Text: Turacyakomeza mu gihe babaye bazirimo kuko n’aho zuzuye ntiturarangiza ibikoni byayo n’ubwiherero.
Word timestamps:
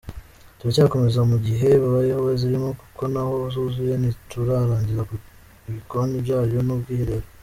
Turacyakomeza 0.57 1.19
mu 1.31 1.37
gihe 1.45 1.69
babaye 1.81 2.11
bazirimo 2.25 2.69
kuko 2.81 3.01
n’aho 3.13 3.35
zuzuye 3.53 3.93
ntiturarangiza 3.97 5.01
ibikoni 5.69 6.15
byayo 6.25 6.59
n’ubwiherero. 6.67 7.27